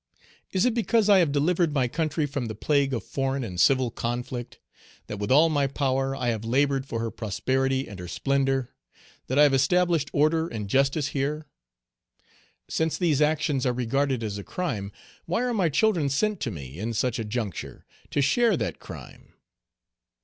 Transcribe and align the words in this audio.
Is 0.51 0.65
it 0.65 0.73
because 0.73 1.09
I 1.09 1.19
have 1.19 1.31
delivered 1.31 1.73
my 1.73 1.87
country 1.87 2.25
from 2.25 2.47
the 2.47 2.55
plague 2.55 2.91
of 2.91 3.03
foreign 3.03 3.43
and 3.43 3.61
civil 3.61 3.91
conflict; 3.91 4.57
that 5.05 5.19
with 5.19 5.31
all 5.31 5.47
my 5.47 5.67
power 5.67 6.15
I 6.15 6.29
have 6.29 6.43
labored 6.43 6.87
for 6.87 6.99
her 7.01 7.11
prosperity 7.11 7.87
and 7.87 7.99
her 7.99 8.07
splendor; 8.07 8.71
that 9.27 9.37
I 9.37 9.43
have 9.43 9.53
established 9.53 10.09
order 10.11 10.47
and 10.47 10.67
justice 10.67 11.09
here? 11.09 11.45
Since 12.67 12.97
these 12.97 13.21
actions 13.21 13.63
are 13.63 13.73
regarded 13.73 14.23
as 14.23 14.39
a 14.39 14.43
crime, 14.43 14.91
why 15.27 15.43
are 15.43 15.53
my 15.53 15.69
children 15.69 16.09
sent 16.09 16.39
to 16.39 16.49
me, 16.49 16.79
in 16.79 16.95
such 16.95 17.19
a 17.19 17.23
juncture, 17.23 17.85
to 18.09 18.23
share 18.23 18.57
that 18.57 18.79
crime? 18.79 19.33